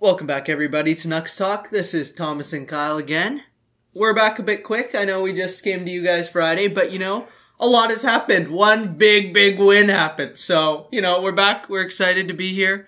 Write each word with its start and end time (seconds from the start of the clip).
Welcome 0.00 0.28
back, 0.28 0.48
everybody, 0.48 0.94
to 0.94 1.08
Nux 1.08 1.24
Talk. 1.36 1.70
This 1.70 1.92
is 1.92 2.12
Thomas 2.12 2.52
and 2.52 2.68
Kyle 2.68 2.98
again. 2.98 3.42
We're 3.92 4.14
back 4.14 4.38
a 4.38 4.44
bit 4.44 4.62
quick. 4.62 4.94
I 4.94 5.04
know 5.04 5.22
we 5.22 5.34
just 5.34 5.64
came 5.64 5.84
to 5.84 5.90
you 5.90 6.04
guys 6.04 6.28
Friday, 6.28 6.68
but 6.68 6.92
you 6.92 7.00
know, 7.00 7.26
a 7.58 7.66
lot 7.66 7.90
has 7.90 8.02
happened. 8.02 8.52
One 8.52 8.94
big, 8.94 9.34
big 9.34 9.58
win 9.58 9.88
happened. 9.88 10.38
So, 10.38 10.86
you 10.92 11.00
know, 11.00 11.20
we're 11.20 11.32
back. 11.32 11.68
We're 11.68 11.82
excited 11.82 12.28
to 12.28 12.32
be 12.32 12.54
here. 12.54 12.86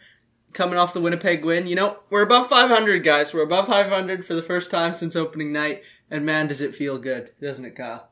Coming 0.53 0.79
off 0.79 0.93
the 0.93 1.01
Winnipeg 1.01 1.45
win. 1.45 1.67
You 1.67 1.75
know, 1.75 1.99
we're 2.11 2.23
above 2.23 2.46
500, 2.46 3.02
guys. 3.02 3.34
We're 3.34 3.42
above 3.42 3.66
500 3.66 4.24
for 4.24 4.36
the 4.36 4.42
first 4.42 4.70
time 4.70 4.95
since 4.95 5.16
opening 5.16 5.52
night. 5.52 5.82
And 6.12 6.24
man, 6.24 6.46
does 6.46 6.61
it 6.61 6.77
feel 6.77 6.96
good, 6.96 7.32
doesn't 7.42 7.64
it, 7.64 7.74
Kyle? 7.74 8.08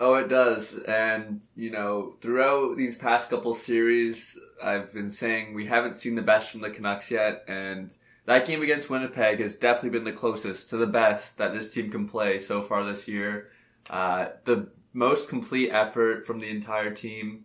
Oh, 0.00 0.14
it 0.14 0.30
does. 0.30 0.78
And, 0.88 1.42
you 1.54 1.70
know, 1.70 2.16
throughout 2.22 2.78
these 2.78 2.96
past 2.96 3.28
couple 3.28 3.52
series, 3.52 4.40
I've 4.64 4.90
been 4.94 5.10
saying 5.10 5.52
we 5.52 5.66
haven't 5.66 5.98
seen 5.98 6.14
the 6.14 6.22
best 6.22 6.48
from 6.48 6.62
the 6.62 6.70
Canucks 6.70 7.10
yet. 7.10 7.44
And 7.46 7.92
that 8.26 8.46
game 8.46 8.62
against 8.62 8.88
Winnipeg 8.88 9.40
has 9.40 9.56
definitely 9.56 9.90
been 9.90 10.04
the 10.04 10.12
closest 10.12 10.70
to 10.70 10.76
the 10.76 10.86
best 10.86 11.38
that 11.38 11.52
this 11.52 11.72
team 11.72 11.90
can 11.90 12.08
play 12.08 12.38
so 12.38 12.62
far 12.62 12.84
this 12.84 13.08
year. 13.08 13.50
Uh, 13.90 14.26
the 14.44 14.68
most 14.92 15.28
complete 15.28 15.70
effort 15.70 16.26
from 16.26 16.38
the 16.38 16.50
entire 16.50 16.92
team. 16.92 17.44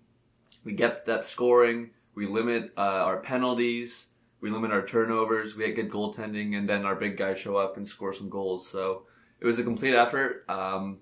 We 0.64 0.74
get 0.74 1.06
that 1.06 1.26
scoring. 1.26 1.92
We 2.14 2.28
limit 2.28 2.74
uh, 2.78 2.82
our 2.82 3.22
penalties. 3.22 4.08
We 4.42 4.52
limit 4.52 4.72
our 4.72 4.86
turnovers. 4.86 5.56
We 5.56 5.66
get 5.66 5.76
good 5.76 5.92
goaltending, 5.92 6.56
and 6.56 6.70
then 6.70 6.86
our 6.86 6.96
big 6.96 7.18
guys 7.18 7.40
show 7.40 7.58
up 7.58 7.78
and 7.78 7.88
score 7.88 8.14
some 8.14 8.30
goals. 8.30 8.68
So 8.68 9.04
it 9.40 9.46
was 9.46 9.58
a 9.58 9.64
complete 9.64 9.96
effort. 9.96 10.46
Um, 10.48 11.00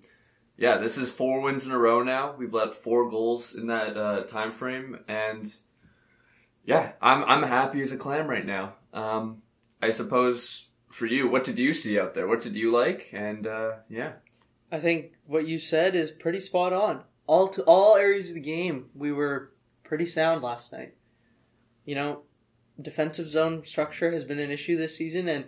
yeah, 0.57 0.77
this 0.77 0.97
is 0.97 1.09
four 1.09 1.41
wins 1.41 1.65
in 1.65 1.71
a 1.71 1.77
row 1.77 2.01
now. 2.01 2.33
We've 2.37 2.53
let 2.53 2.75
four 2.75 3.09
goals 3.09 3.55
in 3.55 3.67
that 3.67 3.97
uh, 3.97 4.23
time 4.23 4.53
frame, 4.53 4.99
and 5.07 5.53
yeah, 6.63 6.93
I'm 7.01 7.23
I'm 7.25 7.43
happy 7.43 7.81
as 7.81 7.91
a 7.91 7.97
clam 7.97 8.27
right 8.27 8.45
now. 8.45 8.75
Um, 8.93 9.41
I 9.85 9.91
suppose 9.91 10.69
for 10.89 11.05
you, 11.05 11.29
what 11.29 11.43
did 11.43 11.59
you 11.59 11.73
see 11.75 11.99
out 11.99 12.15
there? 12.15 12.27
What 12.27 12.41
did 12.41 12.55
you 12.55 12.71
like? 12.71 13.11
And 13.13 13.45
uh, 13.45 13.73
yeah, 13.87 14.13
I 14.71 14.79
think 14.79 15.13
what 15.27 15.47
you 15.47 15.59
said 15.59 15.95
is 15.95 16.09
pretty 16.09 16.39
spot 16.39 16.73
on. 16.73 17.03
All 17.27 17.47
to 17.49 17.61
all 17.63 17.95
areas 17.95 18.29
of 18.29 18.35
the 18.35 18.41
game, 18.41 18.87
we 18.95 19.11
were 19.11 19.51
pretty 19.83 20.07
sound 20.07 20.41
last 20.41 20.73
night. 20.73 20.95
You 21.85 21.93
know, 21.93 22.21
defensive 22.81 23.29
zone 23.29 23.63
structure 23.63 24.11
has 24.11 24.25
been 24.25 24.39
an 24.39 24.49
issue 24.49 24.75
this 24.75 24.97
season, 24.97 25.29
and 25.29 25.45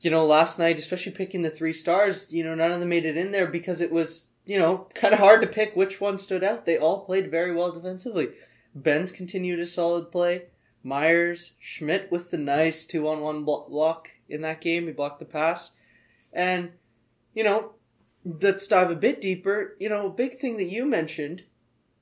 you 0.00 0.10
know, 0.10 0.26
last 0.26 0.58
night, 0.58 0.78
especially 0.78 1.12
picking 1.12 1.40
the 1.40 1.50
three 1.50 1.72
stars, 1.72 2.32
you 2.32 2.44
know, 2.44 2.54
none 2.54 2.70
of 2.70 2.80
them 2.80 2.90
made 2.90 3.06
it 3.06 3.16
in 3.16 3.30
there 3.30 3.46
because 3.46 3.80
it 3.80 3.90
was, 3.90 4.30
you 4.44 4.58
know, 4.58 4.88
kind 4.94 5.14
of 5.14 5.20
hard 5.20 5.40
to 5.40 5.48
pick 5.48 5.74
which 5.74 6.02
one 6.02 6.18
stood 6.18 6.44
out. 6.44 6.66
They 6.66 6.76
all 6.76 7.06
played 7.06 7.30
very 7.30 7.54
well 7.54 7.72
defensively. 7.72 8.28
Benn's 8.74 9.10
continued 9.10 9.58
a 9.58 9.66
solid 9.66 10.12
play. 10.12 10.48
Myers, 10.88 11.52
Schmidt 11.60 12.10
with 12.10 12.30
the 12.30 12.38
nice 12.38 12.84
two 12.84 13.08
on 13.08 13.20
one 13.20 13.44
block 13.44 14.08
in 14.28 14.40
that 14.42 14.60
game. 14.60 14.86
He 14.86 14.92
blocked 14.92 15.18
the 15.18 15.24
pass. 15.24 15.72
And, 16.32 16.72
you 17.34 17.44
know, 17.44 17.72
let's 18.24 18.66
dive 18.66 18.90
a 18.90 18.96
bit 18.96 19.20
deeper. 19.20 19.76
You 19.78 19.88
know, 19.88 20.06
a 20.06 20.10
big 20.10 20.34
thing 20.34 20.56
that 20.56 20.70
you 20.70 20.84
mentioned, 20.84 21.44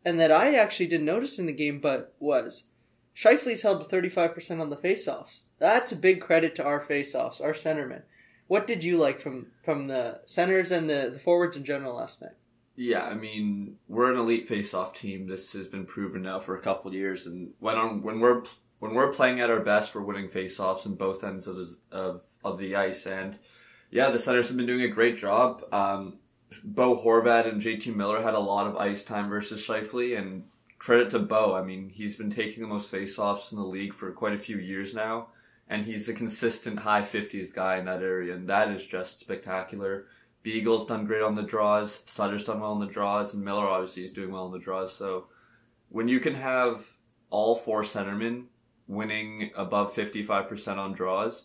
and 0.04 0.18
that 0.20 0.30
I 0.30 0.54
actually 0.54 0.86
didn't 0.86 1.06
notice 1.06 1.38
in 1.38 1.46
the 1.46 1.52
game, 1.52 1.80
but 1.80 2.14
was 2.20 2.68
Scheifele's 3.16 3.62
held 3.62 3.80
to 3.80 3.88
35% 3.88 4.60
on 4.60 4.70
the 4.70 4.76
faceoffs. 4.76 5.44
That's 5.58 5.92
a 5.92 5.96
big 5.96 6.20
credit 6.20 6.54
to 6.56 6.64
our 6.64 6.80
faceoffs, 6.80 7.42
our 7.42 7.52
centermen. 7.52 8.02
What 8.46 8.66
did 8.66 8.84
you 8.84 8.98
like 8.98 9.20
from, 9.20 9.48
from 9.62 9.88
the 9.88 10.20
centers 10.24 10.70
and 10.70 10.88
the, 10.88 11.10
the 11.12 11.18
forwards 11.18 11.56
in 11.56 11.64
general 11.64 11.96
last 11.96 12.22
night? 12.22 12.34
Yeah, 12.76 13.04
I 13.04 13.14
mean, 13.14 13.78
we're 13.88 14.12
an 14.12 14.18
elite 14.18 14.46
face-off 14.46 14.92
team. 14.92 15.26
This 15.26 15.54
has 15.54 15.66
been 15.66 15.86
proven 15.86 16.22
now 16.22 16.38
for 16.38 16.56
a 16.56 16.60
couple 16.60 16.92
years, 16.92 17.26
and 17.26 17.52
when 17.58 17.76
on 17.76 18.02
when 18.02 18.20
we're 18.20 18.42
when 18.78 18.94
we're 18.94 19.12
playing 19.12 19.40
at 19.40 19.50
our 19.50 19.60
best, 19.60 19.94
we're 19.94 20.02
winning 20.02 20.28
face-offs 20.28 20.86
in 20.86 20.94
both 20.94 21.24
ends 21.24 21.46
of 21.46 21.56
the, 21.56 21.76
of 21.90 22.22
of 22.44 22.58
the 22.58 22.76
ice. 22.76 23.06
And 23.06 23.38
yeah, 23.90 24.10
the 24.10 24.18
centers 24.18 24.48
have 24.48 24.56
been 24.56 24.66
doing 24.66 24.82
a 24.82 24.88
great 24.88 25.16
job. 25.16 25.62
Um, 25.72 26.18
Bo 26.62 26.96
Horvat 26.96 27.48
and 27.48 27.60
JT 27.60 27.94
Miller 27.94 28.22
had 28.22 28.34
a 28.34 28.38
lot 28.38 28.66
of 28.66 28.76
ice 28.76 29.04
time 29.04 29.28
versus 29.28 29.66
Scheifele, 29.66 30.18
and 30.18 30.44
credit 30.78 31.10
to 31.10 31.18
Bo. 31.18 31.54
I 31.54 31.62
mean, 31.62 31.90
he's 31.90 32.16
been 32.16 32.30
taking 32.30 32.62
the 32.62 32.68
most 32.68 32.90
face-offs 32.90 33.50
in 33.50 33.58
the 33.58 33.64
league 33.64 33.94
for 33.94 34.12
quite 34.12 34.34
a 34.34 34.38
few 34.38 34.58
years 34.58 34.94
now, 34.94 35.28
and 35.68 35.84
he's 35.84 36.08
a 36.08 36.14
consistent 36.14 36.80
high 36.80 37.02
50s 37.02 37.52
guy 37.54 37.76
in 37.78 37.86
that 37.86 38.02
area, 38.02 38.34
and 38.34 38.48
that 38.48 38.70
is 38.70 38.86
just 38.86 39.20
spectacular. 39.20 40.06
Beagle's 40.44 40.86
done 40.86 41.06
great 41.06 41.22
on 41.22 41.34
the 41.34 41.42
draws, 41.42 42.02
Sutter's 42.06 42.44
done 42.44 42.60
well 42.60 42.72
on 42.72 42.80
the 42.80 42.86
draws, 42.86 43.34
and 43.34 43.44
Miller 43.44 43.66
obviously 43.66 44.04
is 44.04 44.12
doing 44.12 44.30
well 44.30 44.44
on 44.44 44.52
the 44.52 44.60
draws. 44.60 44.94
So 44.94 45.26
when 45.88 46.06
you 46.06 46.20
can 46.20 46.36
have 46.36 46.92
all 47.30 47.56
four 47.56 47.82
centermen 47.82 48.44
winning 48.88 49.50
above 49.56 49.94
55% 49.94 50.76
on 50.76 50.92
draws, 50.92 51.44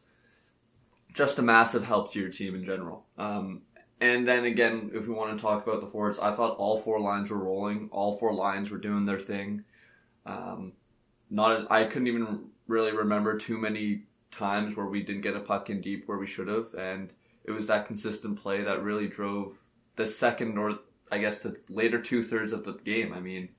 just 1.13 1.39
a 1.39 1.41
massive 1.41 1.85
help 1.85 2.13
to 2.13 2.19
your 2.19 2.29
team 2.29 2.55
in 2.55 2.63
general. 2.63 3.05
Um, 3.17 3.63
and 3.99 4.27
then 4.27 4.45
again, 4.45 4.91
if 4.93 5.07
we 5.07 5.13
want 5.13 5.37
to 5.37 5.41
talk 5.41 5.65
about 5.65 5.81
the 5.81 5.87
forwards, 5.87 6.17
I 6.19 6.31
thought 6.31 6.57
all 6.57 6.79
four 6.79 6.99
lines 6.99 7.29
were 7.29 7.37
rolling. 7.37 7.89
All 7.91 8.17
four 8.17 8.33
lines 8.33 8.71
were 8.71 8.79
doing 8.79 9.05
their 9.05 9.19
thing. 9.19 9.63
Um, 10.25 10.73
not 11.29 11.71
I 11.71 11.85
couldn't 11.85 12.07
even 12.07 12.45
really 12.67 12.91
remember 12.91 13.37
too 13.37 13.59
many 13.59 14.03
times 14.31 14.75
where 14.75 14.87
we 14.87 15.03
didn't 15.03 15.21
get 15.21 15.35
a 15.35 15.39
puck 15.39 15.69
in 15.69 15.81
deep 15.81 16.07
where 16.07 16.17
we 16.17 16.25
should 16.25 16.47
have, 16.47 16.73
and 16.73 17.13
it 17.43 17.51
was 17.51 17.67
that 17.67 17.85
consistent 17.85 18.41
play 18.41 18.63
that 18.63 18.83
really 18.83 19.07
drove 19.07 19.57
the 19.97 20.07
second 20.07 20.57
or 20.57 20.79
I 21.11 21.19
guess 21.19 21.41
the 21.41 21.57
later 21.69 22.01
two 22.01 22.23
thirds 22.23 22.53
of 22.53 22.63
the 22.63 22.73
game. 22.73 23.13
I 23.13 23.19
mean, 23.19 23.49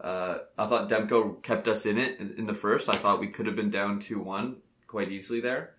uh, 0.00 0.38
I 0.58 0.66
thought 0.66 0.88
Demko 0.88 1.42
kept 1.42 1.68
us 1.68 1.86
in 1.86 1.98
it 1.98 2.20
in, 2.20 2.46
the 2.46 2.54
first. 2.54 2.88
I 2.88 2.96
thought 2.96 3.20
we 3.20 3.28
could 3.28 3.46
have 3.46 3.56
been 3.56 3.70
down 3.70 3.98
two 3.98 4.20
one 4.20 4.56
quite 4.86 5.10
easily 5.10 5.40
there. 5.40 5.74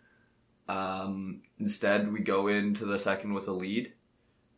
Um, 0.68 1.42
instead, 1.60 2.12
we 2.12 2.20
go 2.20 2.48
into 2.48 2.86
the 2.86 3.00
second 3.00 3.34
with 3.34 3.48
a 3.48 3.54
lead, 3.54 3.94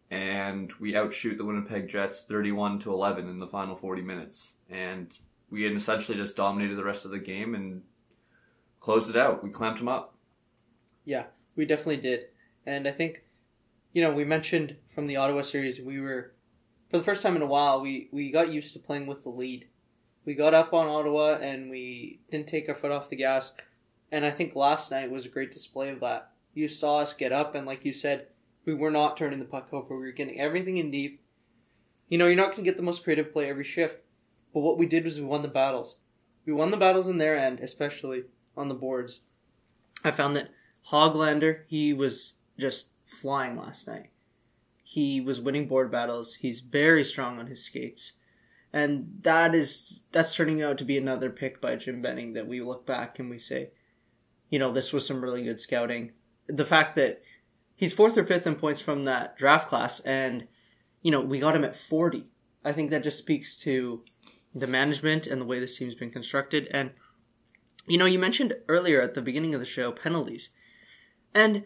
and 0.09 0.71
we 0.79 0.95
outshoot 0.95 1.37
the 1.37 1.45
Winnipeg 1.45 1.87
Jets 1.87 2.23
thirty 2.23 2.51
one 2.51 2.79
to 2.79 2.91
eleven 2.91 3.27
in 3.27 3.39
the 3.39 3.47
final 3.47 3.75
forty 3.75 4.01
minutes, 4.01 4.53
and 4.69 5.13
we 5.51 5.65
essentially 5.67 6.17
just 6.17 6.35
dominated 6.35 6.75
the 6.75 6.83
rest 6.83 7.05
of 7.05 7.11
the 7.11 7.19
game 7.19 7.55
and 7.55 7.83
closed 8.79 9.09
it 9.09 9.15
out. 9.15 9.43
We 9.43 9.49
clamped 9.49 9.79
them 9.79 9.87
up. 9.87 10.15
Yeah, 11.05 11.25
we 11.55 11.65
definitely 11.65 11.97
did. 11.97 12.25
And 12.65 12.87
I 12.87 12.91
think, 12.91 13.23
you 13.93 14.01
know, 14.01 14.11
we 14.11 14.25
mentioned 14.25 14.75
from 14.93 15.07
the 15.07 15.15
Ottawa 15.15 15.41
series, 15.41 15.81
we 15.81 15.99
were, 15.99 16.33
for 16.89 16.97
the 16.97 17.03
first 17.03 17.23
time 17.23 17.35
in 17.35 17.41
a 17.41 17.47
while, 17.47 17.81
we, 17.81 18.09
we 18.11 18.31
got 18.31 18.51
used 18.51 18.73
to 18.73 18.79
playing 18.79 19.07
with 19.07 19.23
the 19.23 19.29
lead. 19.29 19.67
We 20.25 20.33
got 20.33 20.53
up 20.53 20.73
on 20.73 20.87
Ottawa 20.87 21.35
and 21.35 21.69
we 21.69 22.19
didn't 22.31 22.47
take 22.47 22.67
our 22.67 22.75
foot 22.75 22.91
off 22.91 23.09
the 23.09 23.15
gas. 23.15 23.53
And 24.11 24.25
I 24.25 24.31
think 24.31 24.55
last 24.55 24.91
night 24.91 25.11
was 25.11 25.25
a 25.25 25.29
great 25.29 25.51
display 25.51 25.89
of 25.89 25.99
that. 25.99 26.31
You 26.53 26.67
saw 26.67 26.99
us 26.99 27.13
get 27.13 27.31
up, 27.31 27.53
and 27.53 27.67
like 27.67 27.85
you 27.85 27.93
said, 27.93 28.27
we 28.65 28.73
were 28.73 28.91
not 28.91 29.17
turning 29.17 29.39
the 29.39 29.45
puck 29.45 29.69
over. 29.71 29.95
We 29.95 30.05
were 30.07 30.11
getting 30.11 30.39
everything 30.39 30.77
in 30.77 30.91
deep. 30.91 31.21
You 32.07 32.17
know, 32.17 32.25
you're 32.25 32.35
not 32.35 32.47
going 32.47 32.63
to 32.63 32.69
get 32.69 32.75
the 32.75 32.83
most 32.83 33.03
creative 33.03 33.31
play 33.31 33.47
every 33.47 33.63
shift, 33.63 33.99
but 34.53 34.61
what 34.61 34.79
we 34.79 34.87
did 34.87 35.03
was 35.03 35.19
we 35.19 35.25
won 35.25 35.43
the 35.43 35.47
battles. 35.47 35.97
We 36.45 36.53
won 36.53 36.71
the 36.71 36.77
battles 36.77 37.07
in 37.07 37.19
their 37.19 37.37
end, 37.37 37.59
especially 37.59 38.23
on 38.57 38.67
the 38.67 38.73
boards. 38.73 39.21
I 40.03 40.09
found 40.09 40.35
that 40.35 40.49
Hoglander, 40.91 41.61
he 41.67 41.93
was 41.93 42.37
just 42.57 42.93
flying 43.05 43.57
last 43.57 43.87
night. 43.87 44.09
He 44.91 45.21
was 45.21 45.39
winning 45.39 45.67
board 45.67 45.91
battles. 45.91 46.33
He's 46.33 46.61
very 46.61 47.03
strong 47.03 47.37
on 47.37 47.45
his 47.45 47.63
skates. 47.63 48.13
And 48.73 49.19
that 49.21 49.53
is 49.53 50.05
that's 50.11 50.33
turning 50.33 50.63
out 50.63 50.79
to 50.79 50.83
be 50.83 50.97
another 50.97 51.29
pick 51.29 51.61
by 51.61 51.75
Jim 51.75 52.01
Benning 52.01 52.33
that 52.33 52.47
we 52.47 52.59
look 52.59 52.87
back 52.87 53.19
and 53.19 53.29
we 53.29 53.37
say, 53.37 53.69
you 54.49 54.57
know, 54.57 54.71
this 54.71 54.91
was 54.91 55.05
some 55.05 55.21
really 55.21 55.43
good 55.43 55.59
scouting. 55.59 56.13
The 56.47 56.65
fact 56.65 56.95
that 56.95 57.21
he's 57.75 57.93
fourth 57.93 58.17
or 58.17 58.25
fifth 58.25 58.47
in 58.47 58.55
points 58.55 58.81
from 58.81 59.03
that 59.03 59.37
draft 59.37 59.67
class 59.67 59.99
and 59.99 60.47
you 61.03 61.11
know, 61.11 61.21
we 61.21 61.39
got 61.39 61.55
him 61.55 61.63
at 61.63 61.75
40. 61.75 62.25
I 62.65 62.71
think 62.71 62.89
that 62.89 63.03
just 63.03 63.19
speaks 63.19 63.55
to 63.57 64.03
the 64.55 64.65
management 64.65 65.27
and 65.27 65.39
the 65.39 65.45
way 65.45 65.59
this 65.59 65.77
team's 65.77 65.93
been 65.93 66.09
constructed 66.09 66.67
and 66.71 66.93
you 67.85 67.99
know, 67.99 68.05
you 68.05 68.17
mentioned 68.17 68.55
earlier 68.67 69.03
at 69.03 69.13
the 69.13 69.21
beginning 69.21 69.53
of 69.53 69.59
the 69.59 69.67
show 69.67 69.91
penalties. 69.91 70.49
And 71.31 71.65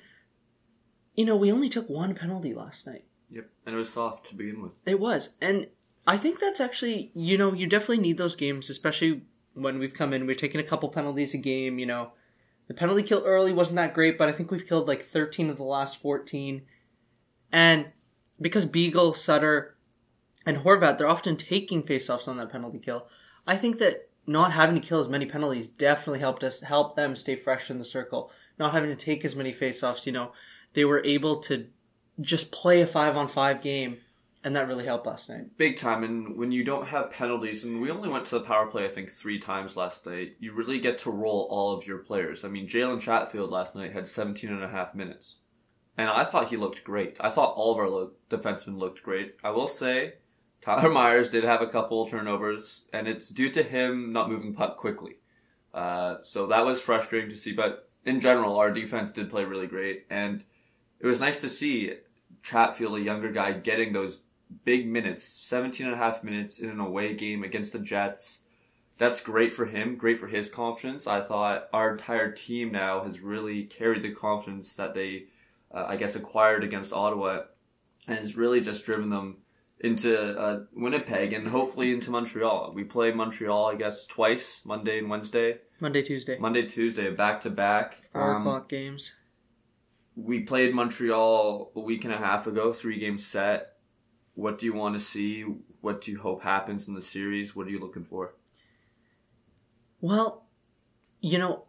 you 1.15 1.23
know, 1.23 1.37
we 1.37 1.53
only 1.53 1.69
took 1.69 1.89
one 1.89 2.15
penalty 2.15 2.53
last 2.53 2.85
night. 2.85 3.05
Yep, 3.33 3.50
and 3.65 3.75
it 3.75 3.77
was 3.77 3.91
soft 3.91 4.30
to 4.30 4.35
begin 4.35 4.62
with. 4.62 4.71
It 4.85 5.00
was, 5.00 5.35
and 5.41 5.68
I 6.06 6.18
think 6.18 6.39
that's 6.39 6.59
actually, 6.59 7.12
you 7.15 7.38
know, 7.38 7.53
you 7.53 7.65
definitely 7.65 8.00
need 8.00 8.18
those 8.18 8.35
games, 8.35 8.69
especially 8.69 9.24
when 9.53 9.80
we've 9.80 9.94
come 9.94 10.13
in. 10.13 10.27
We're 10.27 10.35
taking 10.35 10.62
a 10.62 10.65
couple 10.65 10.89
penalties 10.89 11.33
a 11.33 11.38
game. 11.38 11.80
You 11.80 11.88
know, 11.88 12.12
the 12.68 12.74
penalty 12.74 13.03
kill 13.03 13.24
early 13.25 13.51
wasn't 13.51 13.77
that 13.77 13.94
great, 13.94 14.18
but 14.18 14.30
I 14.30 14.33
think 14.33 14.51
we've 14.51 14.68
killed 14.68 14.88
like 14.88 15.01
13 15.01 15.50
of 15.50 15.57
the 15.57 15.63
last 15.63 16.00
14. 16.00 16.62
And 17.51 17.88
because 18.39 18.65
Beagle, 18.65 19.13
Sutter, 19.13 19.75
and 20.45 20.57
Horvat, 20.57 20.97
they're 20.97 21.07
often 21.07 21.38
taking 21.38 21.83
faceoffs 21.83 22.27
on 22.27 22.38
that 22.38 22.51
penalty 22.51 22.79
kill. 22.79 23.07
I 23.47 23.56
think 23.56 23.79
that 23.79 24.09
not 24.27 24.51
having 24.51 24.75
to 24.75 24.86
kill 24.86 25.00
as 25.00 25.09
many 25.09 25.25
penalties 25.25 25.68
definitely 25.68 26.19
helped 26.19 26.44
us 26.44 26.62
help 26.62 26.95
them 26.95 27.15
stay 27.15 27.36
fresh 27.36 27.69
in 27.69 27.79
the 27.79 27.86
circle. 27.86 28.31
Not 28.59 28.74
having 28.74 28.89
to 28.89 28.95
take 28.95 29.25
as 29.25 29.36
many 29.36 29.53
faceoffs, 29.53 30.06
you 30.06 30.12
know, 30.12 30.31
they 30.74 30.86
were 30.86 31.03
able 31.03 31.39
to 31.41 31.68
just 32.21 32.51
play 32.51 32.81
a 32.81 32.88
five 32.88 33.18
on 33.18 33.27
five 33.27 33.62
game 33.62 33.98
and 34.44 34.56
that 34.56 34.68
really 34.68 34.86
helped 34.86 35.07
last 35.07 35.30
night. 35.30 35.57
Big 35.57 35.77
time, 35.77 36.04
and 36.04 36.38
when 36.38 36.51
you 36.51 36.63
don't 36.63 36.88
have 36.88 37.12
penalties, 37.12 37.63
and 37.63 37.81
we 37.81 37.89
only 37.89 38.10
went 38.10 38.25
to 38.25 38.36
the 38.36 38.45
power 38.45 38.68
play, 38.68 38.86
I 38.86 38.89
think, 38.89 39.10
three 39.10 39.39
times 39.39 39.77
last 39.77 40.06
night, 40.06 40.36
you 40.39 40.54
really 40.54 40.80
get 40.80 40.98
to 41.00 41.12
roll 41.12 41.48
all 41.50 41.71
of 41.71 41.88
your 41.88 42.00
players. 42.00 42.44
I 42.44 42.50
mean, 42.50 42.68
Jalen 42.68 43.00
Chatfield 43.00 43.50
last 43.50 43.75
night 43.75 43.94
had 43.94 44.07
17 44.07 44.50
and 44.50 44.63
a 44.63 44.68
half 44.68 44.94
minutes, 44.94 45.36
and 45.98 46.10
I 46.10 46.25
thought 46.25 46.50
he 46.50 46.57
looked 46.57 46.83
great. 46.83 47.15
I 47.21 47.30
thought 47.30 47.56
all 47.56 47.71
of 47.71 47.77
our 47.77 47.89
lo- 47.89 48.12
defensemen 48.30 48.77
looked 48.77 49.01
great. 49.01 49.36
I 49.44 49.51
will 49.51 49.68
say, 49.68 50.15
Tyler 50.62 50.89
Myers 50.89 51.30
did 51.30 51.45
have 51.45 51.62
a 51.62 51.68
couple 51.68 52.07
turnovers, 52.10 52.81
and 52.92 53.07
it's 53.07 53.30
due 53.30 53.50
to 53.51 53.63
him 53.63 54.12
not 54.12 54.30
moving 54.30 54.54
puck 54.54 54.75
quickly. 54.75 55.18
Uh, 55.74 56.18
so 56.21 56.48
that 56.48 56.65
was 56.65 56.81
frustrating 56.81 57.30
to 57.30 57.38
see, 57.38 57.54
but 57.54 57.89
in 58.06 58.19
general, 58.19 58.57
our 58.57 58.71
defense 58.71 59.13
did 59.13 59.30
play 59.30 59.45
really 59.45 59.68
great, 59.68 60.06
and 60.10 60.44
it 61.03 61.07
was 61.07 61.19
nice 61.19 61.41
to 61.41 61.50
see 61.50 61.94
Chatfield, 62.44 62.97
a 62.97 63.01
younger 63.01 63.29
guy, 63.29 63.51
getting 63.51 63.91
those 63.91 64.19
big 64.63 64.88
minutes, 64.88 65.25
17 65.25 65.85
and 65.85 65.94
a 65.94 65.97
half 65.97 66.23
minutes 66.23 66.59
in 66.59 66.69
an 66.69 66.79
away 66.79 67.13
game 67.13 67.44
against 67.44 67.73
the 67.73 67.79
Jets. 67.79 68.39
That's 68.97 69.19
great 69.19 69.51
for 69.51 69.65
him, 69.65 69.97
great 69.97 70.17
for 70.17 70.27
his 70.27 70.50
confidence. 70.50 71.05
I 71.05 71.19
thought 71.19 71.67
our 71.73 71.91
entire 71.91 72.31
team 72.31 72.71
now 72.71 73.03
has 73.03 73.19
really 73.19 73.65
carried 73.65 74.01
the 74.01 74.11
confidence 74.11 74.75
that 74.75 74.94
they, 74.94 75.25
uh, 75.73 75.83
I 75.88 75.97
guess, 75.97 76.15
acquired 76.15 76.63
against 76.63 76.94
Ottawa 76.94 77.41
and 78.07 78.17
has 78.17 78.38
really 78.38 78.61
just 78.61 78.85
driven 78.85 79.09
them 79.09 79.39
into 79.81 80.39
uh, 80.39 80.61
Winnipeg 80.73 81.33
and 81.33 81.50
hopefully 81.50 81.91
into 81.91 82.11
Montreal. 82.11 82.71
We 82.73 82.85
play 82.85 83.11
Montreal, 83.11 83.65
I 83.65 83.75
guess, 83.75 84.07
twice, 84.07 84.61
Monday 84.63 85.00
and 85.00 85.09
Wednesday. 85.09 85.57
Monday, 85.81 86.01
Tuesday. 86.01 86.38
Monday, 86.39 86.65
Tuesday, 86.65 87.11
back 87.11 87.41
to 87.41 87.50
back. 87.50 87.97
Four 88.13 88.35
um, 88.35 88.41
o'clock 88.41 88.69
games. 88.69 89.15
We 90.15 90.42
played 90.42 90.74
Montreal 90.74 91.71
a 91.75 91.80
week 91.80 92.06
and 92.06 92.13
a 92.13 92.18
half 92.18 92.48
ago, 92.48 92.74
three 92.74 93.00
game 93.00 93.18
set 93.18 93.74
what 94.36 94.57
do 94.57 94.65
you 94.65 94.74
want 94.74 94.95
to 94.95 95.00
see? 95.00 95.45
What 95.81 96.01
do 96.01 96.12
you 96.12 96.19
hope 96.19 96.44
happens 96.44 96.88
in 96.88 96.94
the 96.94 97.01
series? 97.01 97.56
What 97.56 97.68
are 97.68 97.71
you 97.71 97.80
looking 97.80 98.04
for? 98.04 98.36
Well, 100.01 100.45
you 101.21 101.38
know, 101.38 101.65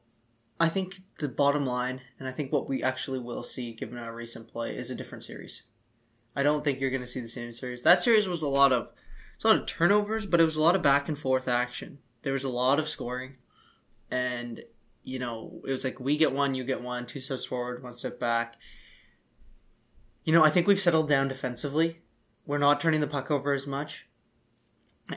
I 0.59 0.69
think 0.69 1.03
the 1.19 1.29
bottom 1.29 1.67
line, 1.67 2.01
and 2.19 2.27
I 2.27 2.33
think 2.33 2.53
what 2.53 2.69
we 2.69 2.83
actually 2.83 3.19
will 3.19 3.43
see 3.43 3.73
given 3.73 3.99
our 3.99 4.15
recent 4.15 4.49
play, 4.49 4.77
is 4.77 4.91
a 4.91 4.95
different 4.95 5.25
series. 5.25 5.65
I 6.35 6.43
don't 6.43 6.65
think 6.65 6.81
you're 6.81 6.91
going 6.91 7.03
to 7.03 7.07
see 7.07 7.21
the 7.21 7.29
same 7.29 7.53
series. 7.53 7.83
That 7.83 8.03
series 8.03 8.27
was 8.27 8.43
a 8.43 8.49
lot 8.49 8.73
of, 8.73 8.89
it's 9.37 9.45
a 9.45 9.49
lot 9.49 9.59
of 9.59 9.67
turnovers, 9.67 10.27
but 10.27 10.41
it 10.41 10.45
was 10.45 10.57
a 10.57 10.63
lot 10.63 10.75
of 10.75 10.83
back 10.83 11.09
and 11.09 11.19
forth 11.19 11.47
action. 11.47 11.99
There 12.23 12.33
was 12.33 12.45
a 12.45 12.49
lot 12.49 12.79
of 12.79 12.89
scoring, 12.89 13.37
and 14.11 14.63
you 15.05 15.19
know, 15.19 15.61
it 15.67 15.71
was 15.71 15.85
like 15.85 16.01
we 16.01 16.17
get 16.17 16.33
one, 16.33 16.55
you 16.55 16.65
get 16.65 16.83
one, 16.83 17.07
two 17.07 17.21
steps 17.21 17.45
forward, 17.45 17.83
one 17.83 17.93
step 17.93 18.19
back. 18.19 18.57
You 20.25 20.33
know, 20.33 20.43
I 20.43 20.51
think 20.51 20.67
we've 20.67 20.81
settled 20.81 21.09
down 21.09 21.29
defensively. 21.29 22.01
We're 22.47 22.59
not 22.59 22.81
turning 22.81 23.01
the 23.01 23.07
puck 23.07 23.31
over 23.31 23.53
as 23.53 23.67
much. 23.67 24.09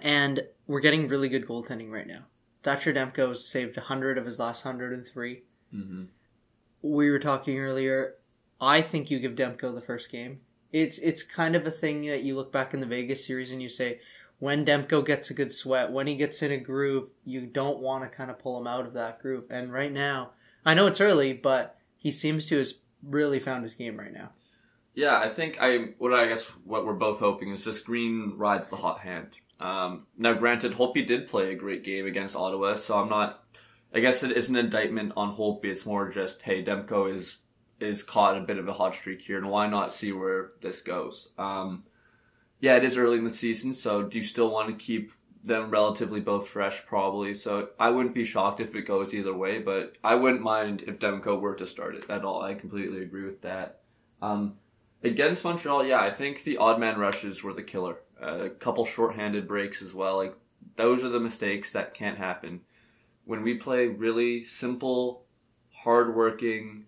And 0.02 0.42
we're 0.68 0.82
getting 0.82 1.08
really 1.08 1.30
good 1.30 1.48
goaltending 1.48 1.90
right 1.90 2.08
now. 2.08 2.26
Thatcher 2.64 2.94
Demko's 2.94 3.48
saved 3.48 3.78
100 3.78 4.18
of 4.18 4.26
his 4.26 4.40
last 4.40 4.66
103. 4.66 5.44
Mm-hmm. 5.74 6.04
We 6.82 7.10
were 7.10 7.20
talking 7.20 7.58
earlier. 7.58 8.16
I 8.60 8.82
think 8.82 9.10
you 9.10 9.20
give 9.20 9.36
Demko 9.36 9.74
the 9.74 9.82
first 9.82 10.12
game. 10.12 10.42
It's 10.74 11.00
it's 11.00 11.24
kind 11.24 11.56
of 11.56 11.66
a 11.66 11.72
thing 11.72 12.02
that 12.08 12.24
you 12.24 12.36
look 12.36 12.52
back 12.52 12.74
in 12.74 12.82
the 12.82 12.86
Vegas 12.86 13.26
series 13.26 13.54
and 13.54 13.62
you 13.62 13.70
say, 13.70 14.02
when 14.40 14.66
Demko 14.66 15.06
gets 15.06 15.30
a 15.30 15.34
good 15.34 15.52
sweat, 15.52 15.92
when 15.92 16.08
he 16.08 16.16
gets 16.16 16.42
in 16.44 16.52
a 16.52 16.58
groove, 16.58 17.10
you 17.26 17.42
don't 17.42 17.80
want 17.80 18.04
to 18.04 18.10
kind 18.10 18.30
of 18.30 18.40
pull 18.40 18.60
him 18.60 18.68
out 18.68 18.86
of 18.86 18.94
that 18.94 19.20
groove. 19.22 19.46
And 19.50 19.74
right 19.74 19.92
now, 19.92 20.32
I 20.66 20.74
know 20.74 20.88
it's 20.88 21.02
early, 21.02 21.34
but 21.34 21.78
he 21.98 22.12
seems 22.12 22.46
to 22.48 22.58
has 22.58 22.80
really 23.04 23.40
found 23.40 23.64
his 23.64 23.74
game 23.74 23.98
right 23.98 24.14
now. 24.14 24.30
Yeah, 24.94 25.20
I 25.20 25.30
think 25.30 25.58
I 25.60 25.90
what 26.00 26.14
I 26.14 26.28
guess 26.28 26.46
what 26.66 26.86
we're 26.86 26.94
both 26.94 27.20
hoping 27.20 27.52
is 27.52 27.64
just 27.64 27.86
Green 27.86 28.34
rides 28.36 28.68
the 28.68 28.76
hot 28.76 29.00
hand. 29.00 29.30
Um, 29.60 30.08
now, 30.18 30.34
granted, 30.34 30.74
Holtby 30.74 31.06
did 31.06 31.28
play 31.28 31.52
a 31.52 31.56
great 31.56 31.84
game 31.84 32.06
against 32.06 32.36
Ottawa, 32.36 32.76
so 32.76 33.00
I'm 33.00 33.10
not. 33.10 33.44
I 33.94 34.00
guess 34.00 34.24
it 34.24 34.36
is 34.36 34.50
an 34.50 34.56
indictment 34.56 35.14
on 35.16 35.36
Holtby. 35.36 35.66
It's 35.66 35.86
more 35.86 36.12
just, 36.12 36.42
hey, 36.42 36.64
Demko 36.64 37.16
is 37.16 37.38
is 37.80 38.04
caught 38.04 38.38
a 38.38 38.42
bit 38.42 38.58
of 38.58 38.68
a 38.68 38.74
hot 38.74 38.96
streak 38.96 39.22
here, 39.22 39.38
and 39.38 39.50
why 39.50 39.68
not 39.68 39.94
see 39.94 40.12
where 40.12 40.52
this 40.62 40.82
goes? 40.82 41.30
Um, 41.38 41.84
yeah, 42.60 42.76
it 42.76 42.84
is 42.84 42.98
early 42.98 43.18
in 43.18 43.24
the 43.24 43.34
season, 43.34 43.74
so 43.74 44.04
do 44.04 44.18
you 44.18 44.24
still 44.24 44.52
want 44.52 44.70
to 44.70 44.86
keep 44.86 45.12
them 45.44 45.70
relatively 45.70 46.20
both 46.20 46.48
fresh? 46.48 46.86
Probably. 46.86 47.34
So 47.34 47.70
I 47.80 47.90
wouldn't 47.90 48.16
be 48.16 48.26
shocked 48.26 48.60
if 48.60 48.76
it 48.76 48.84
goes 48.84 49.14
either 49.14 49.34
way, 49.34 49.60
but 49.60 49.96
I 50.04 50.16
wouldn't 50.16 50.42
mind 50.42 50.84
if 50.88 51.00
Demko 51.00 51.40
were 51.40 51.56
to 51.56 51.68
start 51.68 51.96
it 51.96 52.10
at 52.10 52.26
all. 52.26 52.42
I 52.42 52.54
completely 52.54 53.02
agree 53.02 53.24
with 53.24 53.42
that. 53.42 53.82
Um, 54.22 54.58
Against 55.04 55.44
Montreal, 55.44 55.86
yeah, 55.86 56.00
I 56.00 56.10
think 56.10 56.44
the 56.44 56.58
odd 56.58 56.80
man 56.80 56.98
rushes 56.98 57.44
were 57.44 57.54
the 57.54 57.64
killer. 57.64 57.98
Uh, 58.22 58.46
a 58.46 58.50
couple 58.50 58.84
shorthanded 58.84 59.48
breaks 59.48 59.82
as 59.82 59.94
well. 59.94 60.18
Like 60.18 60.36
those 60.76 61.04
are 61.04 61.10
the 61.10 61.20
mistakes 61.20 61.72
that 61.74 61.94
can't 61.94 62.18
happen. 62.18 62.62
When 63.26 63.44
we 63.44 63.56
play 63.56 63.88
really 63.88 64.44
simple, 64.44 65.26
hardworking, 65.72 66.86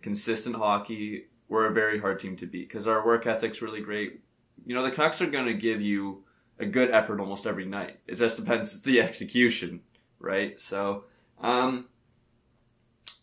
consistent 0.00 0.56
hockey, 0.56 1.26
we're 1.48 1.66
a 1.66 1.74
very 1.74 2.00
hard 2.00 2.20
team 2.20 2.36
to 2.36 2.46
beat 2.46 2.68
because 2.68 2.86
our 2.86 3.04
work 3.04 3.26
ethic's 3.26 3.60
really 3.60 3.82
great. 3.82 4.20
You 4.64 4.74
know, 4.74 4.82
the 4.82 4.90
Canucks 4.90 5.20
are 5.20 5.26
going 5.26 5.46
to 5.46 5.54
give 5.54 5.80
you 5.80 6.24
a 6.58 6.66
good 6.66 6.90
effort 6.90 7.20
almost 7.20 7.46
every 7.46 7.66
night. 7.66 7.98
It 8.06 8.16
just 8.16 8.36
depends 8.36 8.80
the 8.82 9.00
execution, 9.00 9.80
right? 10.18 10.60
So, 10.60 11.04
um, 11.40 11.88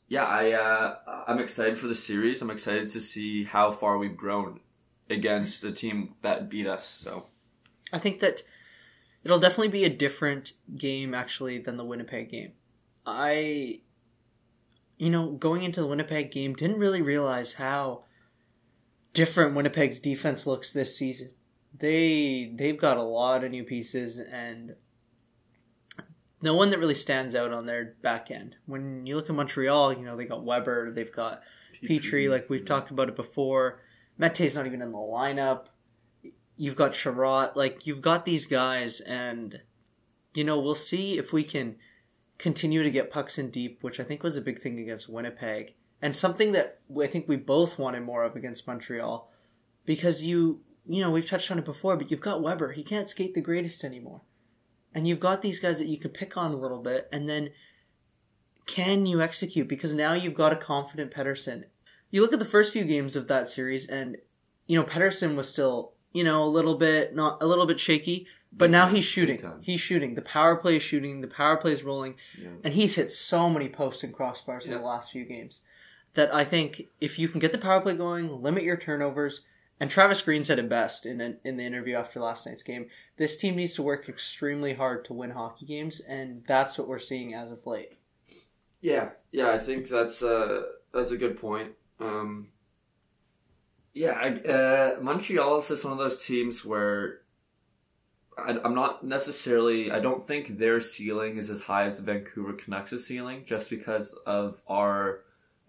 yeah, 0.08 0.26
I 0.26 0.52
uh, 0.52 0.96
I'm 1.28 1.40
excited 1.40 1.78
for 1.78 1.88
the 1.88 1.96
series. 1.96 2.42
I'm 2.42 2.50
excited 2.50 2.90
to 2.90 3.02
see 3.02 3.44
how 3.44 3.72
far 3.72 3.98
we've 3.98 4.18
grown 4.18 4.62
against 5.10 5.62
the 5.62 5.72
team 5.72 6.16
that 6.22 6.50
beat 6.50 6.68
us. 6.68 6.88
So 6.88 7.28
I 7.94 8.00
think 8.00 8.20
that 8.22 8.44
it'll 9.24 9.40
definitely 9.40 9.70
be 9.70 9.84
a 9.84 9.90
different 9.90 10.54
game 10.76 11.14
actually 11.14 11.60
than 11.60 11.78
the 11.78 11.86
Winnipeg 11.86 12.30
game. 12.30 12.54
I 13.06 13.82
you 14.98 15.10
know, 15.12 15.32
going 15.32 15.64
into 15.64 15.82
the 15.82 15.88
Winnipeg 15.88 16.32
game 16.32 16.56
didn't 16.56 16.80
really 16.80 17.02
realize 17.02 17.54
how 17.54 18.04
different 19.18 19.56
Winnipeg's 19.56 20.00
defense 20.00 20.46
looks 20.46 20.72
this 20.72 20.96
season. 20.96 21.32
They 21.80 22.54
they've 22.56 22.80
got 22.80 22.98
a 22.98 23.04
lot 23.04 23.44
of 23.44 23.50
new 23.50 23.64
pieces 23.64 24.20
and 24.20 24.76
no 26.40 26.54
one 26.54 26.70
that 26.70 26.78
really 26.78 26.94
stands 26.94 27.34
out 27.34 27.52
on 27.52 27.66
their 27.66 27.96
back 28.04 28.30
end. 28.30 28.58
When 28.68 29.08
you 29.08 29.16
look 29.16 29.28
at 29.28 29.36
Montreal, 29.36 29.94
you 29.94 30.06
know, 30.06 30.16
they 30.16 30.26
got 30.26 30.46
Weber, 30.46 30.92
they've 30.92 31.12
got 31.12 31.42
Petrie, 31.82 32.26
Petry 32.26 32.30
like 32.30 32.48
we've 32.48 32.62
yeah. 32.62 32.68
talked 32.68 32.92
about 32.92 33.10
it 33.10 33.16
before. 33.16 33.82
Mete's 34.20 34.54
not 34.54 34.68
even 34.68 34.84
in 34.84 34.92
the 34.92 34.98
lineup. 35.00 35.66
You've 36.56 36.76
got 36.76 36.92
Chiarot, 36.92 37.56
like 37.56 37.88
you've 37.88 38.02
got 38.02 38.24
these 38.24 38.46
guys 38.46 39.00
and 39.00 39.62
you 40.36 40.44
know, 40.44 40.60
we'll 40.60 40.76
see 40.76 41.18
if 41.18 41.34
we 41.34 41.44
can 41.44 41.78
continue 42.38 42.84
to 42.84 42.92
get 42.92 43.10
pucks 43.10 43.40
in 43.40 43.50
deep, 43.50 43.82
which 43.82 44.00
I 44.00 44.04
think 44.04 44.22
was 44.22 44.38
a 44.38 44.42
big 44.42 44.62
thing 44.62 44.78
against 44.78 45.10
Winnipeg. 45.10 45.74
And 46.02 46.16
something 46.16 46.52
that 46.52 46.80
I 47.02 47.08
think 47.08 47.28
we 47.28 47.38
both 47.38 47.80
wanted 47.80 48.04
more 48.04 48.24
of 48.24 48.36
against 48.36 48.68
Montreal. 48.68 49.32
Because 49.86 50.24
you 50.24 50.62
you 50.90 51.02
know, 51.02 51.10
we've 51.10 51.28
touched 51.28 51.52
on 51.52 51.60
it 51.60 51.66
before, 51.66 51.98
but 51.98 52.10
you've 52.10 52.22
got 52.22 52.42
Weber. 52.42 52.72
He 52.72 52.84
can't 52.84 53.10
skate 53.10 53.34
the 53.34 53.42
greatest 53.42 53.84
anymore 53.84 54.22
and 54.98 55.08
you've 55.08 55.20
got 55.20 55.44
these 55.44 55.60
guys 55.60 55.78
that 55.78 55.88
you 55.88 56.00
can 56.00 56.10
pick 56.10 56.38
on 56.38 56.52
a 56.52 56.58
little 56.58 56.82
bit, 56.82 57.08
and 57.12 57.30
then 57.30 57.52
can 58.66 59.06
you 59.06 59.22
execute? 59.22 59.68
Because 59.68 59.94
now 59.94 60.14
you've 60.14 60.34
got 60.34 60.52
a 60.52 60.56
confident 60.56 61.12
Pettersson. 61.12 61.66
You 62.10 62.22
look 62.22 62.34
at 62.34 62.40
the 62.40 62.46
first 62.46 62.74
few 62.74 62.84
games 62.84 63.16
of 63.16 63.28
that 63.28 63.48
series, 63.48 63.88
and 63.88 64.18
you 64.66 64.76
know 64.76 64.84
Pettersson 64.84 65.36
was 65.36 65.50
still 65.50 65.94
you 66.14 66.24
know 66.24 66.44
a 66.44 66.50
little 66.50 66.80
bit 66.80 67.16
not 67.16 67.44
a 67.44 67.46
little 67.46 67.68
bit 67.68 67.80
shaky, 67.80 68.26
but 68.52 68.72
now 68.72 68.88
he's 68.88 69.06
shooting. 69.06 69.40
He's 69.62 69.80
shooting. 69.80 70.16
The 70.16 70.24
power 70.24 70.56
play 70.56 70.78
is 70.78 70.84
shooting. 70.84 71.22
The 71.22 71.28
power 71.28 71.58
play 71.58 71.74
is 71.74 71.84
rolling, 71.84 72.16
yeah. 72.42 72.50
and 72.64 72.74
he's 72.74 72.96
hit 72.96 73.12
so 73.12 73.52
many 73.52 73.70
posts 73.70 74.04
and 74.04 74.12
crossbars 74.12 74.66
yeah. 74.66 74.74
in 74.74 74.78
the 74.80 74.88
last 74.88 75.12
few 75.12 75.26
games 75.26 75.62
that 76.14 76.34
I 76.34 76.44
think 76.44 76.88
if 77.00 77.20
you 77.20 77.28
can 77.28 77.40
get 77.40 77.52
the 77.52 77.58
power 77.58 77.82
play 77.82 77.96
going, 77.96 78.42
limit 78.42 78.64
your 78.64 78.78
turnovers, 78.78 79.46
and 79.80 79.90
Travis 79.90 80.22
Green 80.22 80.44
said 80.44 80.60
it 80.60 80.70
best 80.70 81.06
in 81.06 81.22
an, 81.22 81.38
in 81.44 81.58
the 81.58 81.66
interview 81.66 81.96
after 81.96 82.20
last 82.20 82.48
night's 82.48 82.64
game. 82.64 82.88
This 83.18 83.38
team 83.38 83.56
needs 83.56 83.76
to 83.76 83.84
work 83.84 84.10
extremely 84.10 84.74
hard 84.74 85.06
to 85.06 85.14
win 85.14 85.32
hockey 85.32 85.66
games, 85.66 86.00
and 86.02 86.44
that's 86.48 86.78
what 86.78 86.88
we're 86.88 87.00
seeing 87.00 87.34
as 87.34 87.52
of 87.52 87.66
late. 87.68 87.98
Yeah, 88.82 89.10
yeah, 89.32 89.52
I 89.52 89.60
think 89.60 89.90
that's 89.90 90.24
uh, 90.24 90.64
that's 90.94 91.12
a 91.12 91.18
good 91.18 91.40
point. 91.40 91.74
Um, 92.00 92.50
yeah, 93.94 94.12
uh, 94.14 95.02
Montreal 95.02 95.58
is 95.58 95.68
just 95.68 95.84
one 95.84 95.94
of 95.94 96.00
those 96.00 96.24
teams 96.24 96.64
where 96.64 97.22
I, 98.38 98.52
am 98.52 98.76
not 98.76 99.04
necessarily. 99.04 99.92
I 99.92 100.00
don't 100.00 100.28
think 100.28 100.58
their 100.58 100.80
ceiling 100.80 101.38
is 101.38 101.50
as 101.50 101.62
high 101.62 101.86
as 101.86 101.98
the 101.98 102.04
Vancouver 102.04 102.54
Canucks' 102.54 103.06
ceiling, 103.06 103.44
just 103.46 103.70
because 103.70 104.14
of 104.26 104.62
our, 104.68 105.22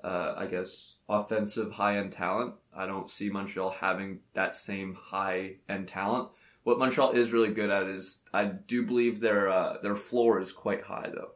uh, 0.02 0.35
I 0.37 0.47
guess, 0.47 0.95
offensive 1.09 1.73
high 1.73 1.99
end 1.99 2.12
talent. 2.12 2.55
I 2.76 2.87
don't 2.87 3.11
see 3.11 3.31
Montreal 3.31 3.71
having 3.71 4.21
that 4.35 4.55
same 4.55 4.95
high 4.95 5.57
end 5.69 5.88
talent. 5.88 6.28
What 6.62 6.78
Montreal 6.78 7.12
is 7.12 7.33
really 7.33 7.52
good 7.52 7.71
at 7.71 7.85
is 7.85 8.21
I 8.33 8.45
do 8.45 8.85
believe 8.85 9.21
their 9.21 9.49
uh, 9.49 9.78
their 9.83 9.97
floor 9.97 10.40
is 10.40 10.52
quite 10.52 10.83
high 10.83 11.11
though. 11.12 11.33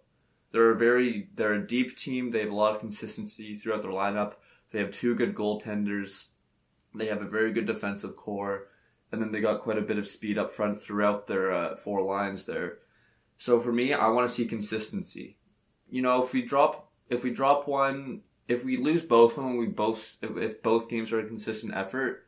They're 0.52 0.72
a 0.72 0.78
very 0.78 1.28
they're 1.34 1.54
a 1.54 1.66
deep 1.66 1.96
team. 1.96 2.30
They 2.30 2.40
have 2.40 2.50
a 2.50 2.54
lot 2.54 2.74
of 2.74 2.80
consistency 2.80 3.54
throughout 3.54 3.82
their 3.82 3.90
lineup. 3.90 4.34
They 4.70 4.78
have 4.80 4.90
two 4.90 5.14
good 5.14 5.34
goaltenders. 5.34 6.26
They 6.94 7.06
have 7.06 7.22
a 7.22 7.28
very 7.28 7.52
good 7.52 7.66
defensive 7.66 8.16
core. 8.16 8.68
and 9.10 9.20
then 9.20 9.30
they 9.30 9.40
got 9.40 9.60
quite 9.60 9.76
a 9.78 9.82
bit 9.82 9.98
of 9.98 10.06
speed 10.06 10.38
up 10.38 10.50
front 10.50 10.80
throughout 10.80 11.26
their 11.26 11.52
uh, 11.52 11.76
four 11.76 12.02
lines 12.02 12.46
there. 12.46 12.78
So 13.36 13.60
for 13.60 13.72
me, 13.72 13.92
I 13.92 14.08
want 14.08 14.28
to 14.28 14.34
see 14.34 14.46
consistency. 14.46 15.36
You 15.90 16.00
know, 16.00 16.22
if 16.22 16.32
we 16.32 16.42
drop 16.42 16.92
if 17.10 17.22
we 17.22 17.30
drop 17.30 17.68
one, 17.68 18.22
if 18.48 18.64
we 18.64 18.76
lose 18.76 19.02
both 19.02 19.38
of 19.38 19.44
them, 19.44 19.56
we 19.56 19.66
both 19.66 20.18
if, 20.22 20.62
both 20.62 20.88
games 20.88 21.12
are 21.12 21.20
a 21.20 21.26
consistent 21.26 21.74
effort, 21.74 22.26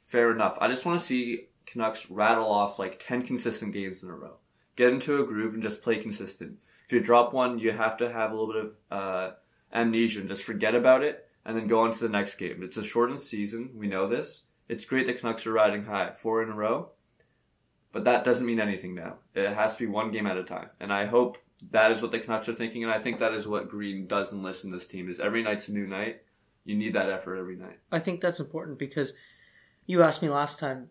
fair 0.00 0.30
enough. 0.30 0.56
I 0.60 0.68
just 0.68 0.84
want 0.84 1.00
to 1.00 1.06
see 1.06 1.48
Canucks 1.66 2.10
rattle 2.10 2.50
off 2.50 2.78
like 2.78 3.02
ten 3.06 3.22
consistent 3.22 3.72
games 3.72 4.02
in 4.02 4.10
a 4.10 4.14
row, 4.14 4.36
get 4.76 4.92
into 4.92 5.20
a 5.22 5.26
groove, 5.26 5.54
and 5.54 5.62
just 5.62 5.82
play 5.82 5.96
consistent. 5.96 6.58
If 6.86 6.92
you 6.92 7.00
drop 7.00 7.32
one, 7.32 7.58
you 7.58 7.72
have 7.72 7.96
to 7.98 8.12
have 8.12 8.32
a 8.32 8.34
little 8.34 8.52
bit 8.52 8.72
of 8.90 8.98
uh, 8.98 9.30
amnesia 9.72 10.20
and 10.20 10.28
just 10.28 10.44
forget 10.44 10.74
about 10.74 11.02
it, 11.02 11.26
and 11.44 11.56
then 11.56 11.68
go 11.68 11.80
on 11.80 11.92
to 11.92 11.98
the 11.98 12.08
next 12.08 12.36
game. 12.36 12.62
It's 12.62 12.76
a 12.76 12.84
shortened 12.84 13.20
season. 13.20 13.70
We 13.74 13.86
know 13.86 14.08
this. 14.08 14.42
It's 14.68 14.84
great 14.84 15.06
that 15.06 15.20
Canucks 15.20 15.46
are 15.46 15.52
riding 15.52 15.84
high, 15.84 16.12
four 16.16 16.42
in 16.42 16.50
a 16.50 16.54
row, 16.54 16.90
but 17.92 18.04
that 18.04 18.24
doesn't 18.24 18.46
mean 18.46 18.60
anything 18.60 18.94
now. 18.94 19.16
It 19.34 19.54
has 19.54 19.76
to 19.76 19.86
be 19.86 19.90
one 19.90 20.10
game 20.10 20.26
at 20.26 20.36
a 20.36 20.44
time, 20.44 20.70
and 20.80 20.92
I 20.92 21.06
hope 21.06 21.38
that 21.70 21.90
is 21.90 22.02
what 22.02 22.10
the 22.10 22.18
Canucks 22.18 22.48
are 22.48 22.54
thinking, 22.54 22.82
and 22.82 22.92
I 22.92 22.98
think 22.98 23.18
that 23.20 23.34
is 23.34 23.46
what 23.46 23.68
Green 23.68 24.06
does 24.06 24.32
enlist 24.32 24.64
in 24.64 24.72
this 24.72 24.86
team. 24.86 25.08
Is 25.08 25.20
every 25.20 25.42
night's 25.42 25.68
a 25.68 25.72
new 25.72 25.86
night. 25.86 26.22
You 26.64 26.76
need 26.76 26.94
that 26.94 27.10
effort 27.10 27.36
every 27.36 27.56
night. 27.56 27.78
I 27.90 27.98
think 27.98 28.20
that's 28.20 28.40
important 28.40 28.78
because 28.78 29.14
you 29.86 30.02
asked 30.02 30.22
me 30.22 30.28
last 30.28 30.58
time 30.58 30.88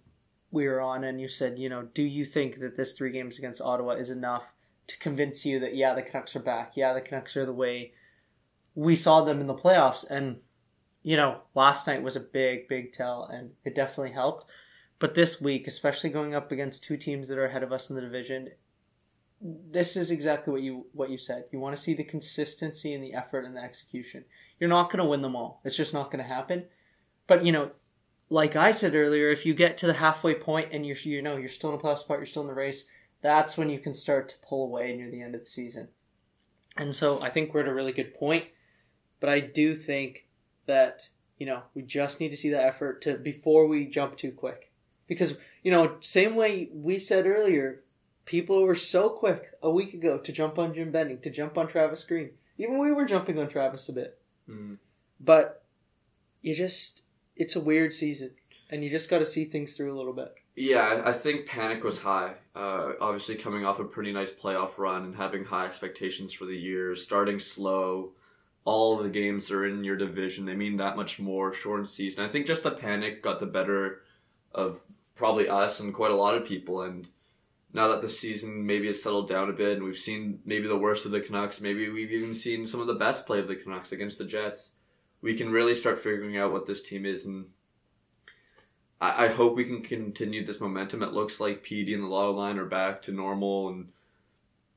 we 0.52 0.68
were 0.68 0.82
on, 0.82 1.04
and 1.04 1.20
you 1.20 1.28
said, 1.28 1.60
you 1.60 1.70
know, 1.70 1.84
do 1.94 2.04
you 2.04 2.26
think 2.26 2.60
that 2.60 2.78
this 2.78 2.94
three 2.94 3.12
games 3.12 3.38
against 3.38 3.62
Ottawa 3.62 3.92
is 3.94 4.10
enough 4.10 4.54
to 4.88 4.98
convince 4.98 5.46
you 5.46 5.60
that 5.60 5.76
yeah, 5.76 5.94
the 5.94 6.02
Canucks 6.02 6.36
are 6.36 6.42
back, 6.42 6.74
yeah, 6.76 6.94
the 6.94 7.02
Canucks 7.02 7.38
are 7.38 7.46
the 7.46 7.54
way 7.54 7.94
we 8.76 8.96
saw 8.96 9.22
them 9.24 9.42
in 9.42 9.48
the 9.48 9.56
playoffs, 9.56 10.10
and 10.10 10.38
you 11.04 11.18
know, 11.18 11.42
last 11.56 11.88
night 11.88 12.04
was 12.04 12.16
a 12.16 12.22
big, 12.22 12.68
big 12.68 12.94
tell, 12.94 13.24
and 13.24 13.52
it 13.66 13.76
definitely 13.76 14.14
helped. 14.14 14.46
But 15.00 15.16
this 15.16 15.42
week, 15.42 15.68
especially 15.68 16.12
going 16.12 16.36
up 16.36 16.52
against 16.52 16.84
two 16.84 16.96
teams 16.96 17.28
that 17.28 17.38
are 17.38 17.46
ahead 17.46 17.64
of 17.64 17.72
us 17.72 17.90
in 17.90 17.96
the 17.96 18.04
division, 18.04 18.50
this 19.42 19.98
is 19.98 20.12
exactly 20.12 20.52
what 20.52 20.62
you 20.62 20.86
what 20.94 21.10
you 21.10 21.18
said. 21.18 21.46
You 21.52 21.60
want 21.60 21.76
to 21.76 21.82
see 21.82 21.94
the 21.94 22.04
consistency 22.04 22.94
and 22.94 23.04
the 23.04 23.14
effort 23.14 23.46
and 23.46 23.56
the 23.56 23.62
execution. 23.62 24.26
You're 24.60 24.70
not 24.70 24.92
going 24.92 25.00
to 25.00 25.10
win 25.10 25.22
them 25.22 25.36
all. 25.36 25.62
It's 25.66 25.76
just 25.76 25.94
not 25.94 26.12
going 26.12 26.24
to 26.24 26.30
happen. 26.30 26.66
But 27.28 27.44
you 27.46 27.52
know, 27.52 27.72
like 28.30 28.56
I 28.56 28.72
said 28.72 28.94
earlier, 28.94 29.30
if 29.30 29.46
you 29.46 29.54
get 29.54 29.78
to 29.80 29.88
the 29.88 29.94
halfway 29.94 30.36
point 30.36 30.70
and 30.72 30.86
you're 30.86 30.98
you 30.98 31.22
know 31.22 31.38
you're 31.38 31.50
still 31.50 31.72
in 31.72 31.80
a 31.80 31.82
playoff 31.82 32.00
spot, 32.00 32.20
you're 32.20 32.28
still 32.28 32.44
in 32.44 32.48
the 32.48 32.54
race. 32.54 32.88
That's 33.22 33.58
when 33.58 33.70
you 33.70 33.80
can 33.80 33.94
start 33.94 34.30
to 34.30 34.36
pull 34.48 34.64
away 34.66 34.96
near 34.96 35.10
the 35.10 35.22
end 35.22 35.36
of 35.36 35.42
the 35.42 35.50
season. 35.50 35.90
And 36.78 36.94
so 36.96 37.22
I 37.22 37.30
think 37.30 37.54
we're 37.54 37.62
at 37.62 37.68
a 37.68 37.74
really 37.74 37.92
good 37.92 38.14
point. 38.16 38.46
But 39.20 39.30
I 39.30 39.40
do 39.40 39.76
think 39.76 40.28
that 40.68 41.10
you 41.38 41.48
know 41.48 41.64
we 41.74 41.82
just 41.82 42.20
need 42.20 42.30
to 42.30 42.38
see 42.38 42.50
that 42.52 42.66
effort 42.66 43.02
to 43.04 43.18
before 43.18 43.66
we 43.66 43.88
jump 43.88 44.18
too 44.18 44.32
quick 44.32 44.72
because 45.08 45.40
you 45.64 45.72
know 45.72 45.98
same 46.02 46.36
way 46.36 46.70
we 46.72 47.00
said 47.00 47.26
earlier 47.26 47.84
people 48.32 48.64
were 48.64 48.76
so 48.76 49.10
quick 49.10 49.52
a 49.62 49.70
week 49.70 49.94
ago 49.94 50.18
to 50.18 50.32
jump 50.32 50.58
on 50.58 50.74
Jim 50.74 50.90
Benning 50.92 51.20
to 51.22 51.30
jump 51.30 51.58
on 51.58 51.68
Travis 51.68 52.04
Green 52.04 52.30
even 52.58 52.80
we 52.80 52.92
were 52.94 53.06
jumping 53.06 53.38
on 53.38 53.50
Travis 53.50 53.90
a 53.90 53.94
bit 53.94 54.18
Mm. 54.50 54.78
but 55.20 55.64
you 56.42 56.56
just 56.56 57.04
it's 57.36 57.56
a 57.56 57.62
weird 57.62 57.94
season 57.94 58.32
and 58.70 58.84
you 58.84 58.90
just 58.90 59.10
got 59.10 59.20
to 59.20 59.26
see 59.26 59.46
things 59.46 59.76
through 59.78 59.94
a 59.94 59.98
little 59.98 60.14
bit 60.14 60.34
Yeah, 60.56 61.04
I- 61.06 61.14
think 61.14 61.46
panic 61.46 61.84
was 61.84 62.02
high. 62.02 62.34
Uh, 62.56 62.94
obviously, 63.00 63.36
coming 63.36 63.66
off 63.66 63.80
a 63.80 63.84
pretty 63.86 64.12
nice 64.12 64.34
playoff 64.34 64.78
run 64.78 65.04
and 65.06 65.16
having 65.16 65.44
high 65.46 65.66
expectations 65.66 66.34
for 66.34 66.46
the 66.46 66.58
year, 66.58 66.94
starting 66.96 67.40
slow. 67.40 68.12
All 68.66 68.98
of 68.98 69.04
the 69.04 69.10
games 69.22 69.50
are 69.52 69.66
in 69.66 69.84
your 69.84 69.96
division. 69.96 70.46
They 70.46 70.56
mean 70.56 70.78
that 70.78 70.96
much 70.98 71.20
more. 71.20 71.54
Shortened 71.54 71.90
season. 71.90 72.26
I 72.26 72.28
think 72.28 72.46
just 72.48 72.64
the 72.64 72.72
panic 72.72 73.22
got 73.24 73.40
the 73.40 73.46
better 73.46 74.02
of 74.54 74.82
probably 75.16 75.48
us 75.48 75.80
and 75.80 75.94
quite 75.94 76.12
a 76.12 76.16
lot 76.24 76.36
of 76.36 76.46
people. 76.46 76.82
And 76.82 77.08
now 77.74 77.88
that 77.90 78.02
the 78.02 78.10
season 78.10 78.66
maybe 78.66 78.88
has 78.88 79.02
settled 79.02 79.30
down 79.30 79.50
a 79.50 79.54
bit, 79.54 79.78
and 79.78 79.84
we've 79.84 79.98
seen 79.98 80.40
maybe 80.46 80.68
the 80.68 80.78
worst 80.78 81.06
of 81.06 81.12
the 81.12 81.22
Canucks, 81.22 81.62
maybe 81.62 81.90
we've 81.90 82.12
even 82.12 82.34
seen 82.34 82.68
some 82.68 82.82
of 82.82 82.88
the 82.88 82.94
best 82.96 83.26
play 83.26 83.40
of 83.40 83.48
the 83.48 83.56
Canucks 83.56 83.92
against 83.92 84.18
the 84.18 84.26
Jets. 84.26 84.72
We 85.22 85.36
can 85.36 85.52
really 85.52 85.76
start 85.76 86.04
figuring 86.04 86.38
out 86.38 86.52
what 86.52 86.66
this 86.66 86.82
team 86.82 87.06
is 87.06 87.26
and 87.26 87.46
I, 89.02 89.26
I 89.26 89.28
hope 89.30 89.56
we 89.56 89.66
can 89.66 89.82
continue 89.82 90.46
this 90.46 90.62
momentum. 90.62 91.02
It 91.04 91.12
looks 91.12 91.40
like 91.40 91.66
PD 91.66 91.94
and 91.94 92.04
the 92.04 92.08
Lotto 92.08 92.32
line 92.32 92.60
are 92.60 92.66
back 92.66 93.02
to 93.04 93.12
normal, 93.12 93.70
and 93.70 93.90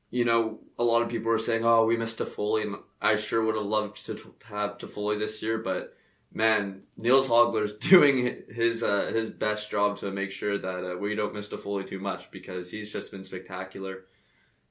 you 0.09 0.25
know, 0.25 0.59
a 0.79 0.83
lot 0.83 1.03
of 1.03 1.09
people 1.09 1.31
are 1.31 1.37
saying, 1.37 1.63
"Oh, 1.63 1.85
we 1.85 1.95
missed 1.95 2.19
Toffoli," 2.19 2.63
and 2.63 2.75
I 3.01 3.15
sure 3.15 3.43
would 3.43 3.55
have 3.55 3.65
loved 3.65 4.05
to 4.07 4.33
have 4.45 4.77
Toffoli 4.77 5.19
this 5.19 5.41
year, 5.41 5.59
but 5.59 5.95
man, 6.35 6.83
Nils 6.97 7.27
Hoglander's 7.27 7.75
doing 7.89 8.43
his 8.53 8.83
uh, 8.83 9.11
his 9.11 9.31
best 9.31 9.71
job 9.71 9.97
to 9.99 10.11
make 10.11 10.29
sure 10.29 10.59
that 10.59 10.91
uh, 10.91 10.97
we 10.97 11.15
don't 11.15 11.33
miss 11.33 11.49
Toffoli 11.49 11.87
too 11.87 11.99
much 11.99 12.29
because 12.29 12.69
he's 12.69 12.91
just 12.91 13.11
been 13.11 13.23
spectacular. 13.23 14.05